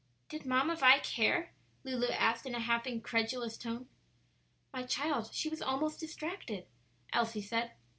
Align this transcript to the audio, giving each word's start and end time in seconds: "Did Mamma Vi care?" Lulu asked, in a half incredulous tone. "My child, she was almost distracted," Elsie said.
"Did 0.29 0.47
Mamma 0.47 0.75
Vi 0.75 0.97
care?" 1.01 1.51
Lulu 1.83 2.07
asked, 2.07 2.47
in 2.47 2.55
a 2.55 2.59
half 2.59 2.87
incredulous 2.87 3.55
tone. 3.55 3.87
"My 4.73 4.81
child, 4.81 5.31
she 5.31 5.47
was 5.47 5.61
almost 5.61 5.99
distracted," 5.99 6.65
Elsie 7.13 7.43
said. 7.43 7.73